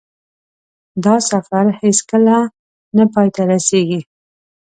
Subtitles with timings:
[1.03, 2.37] دا سفر هېڅکله
[2.97, 4.01] نه پای ته رسېږي.